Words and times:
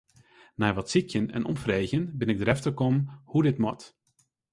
Nei 0.59 0.71
wat 0.77 0.89
sykjen 0.93 1.27
en 1.37 1.47
omfreegjen 1.51 2.03
bin 2.17 2.29
ik 2.33 2.37
derefter 2.41 2.73
kommen 2.79 3.03
hoe't 3.31 3.47
dit 3.47 3.57
moat. 3.63 3.83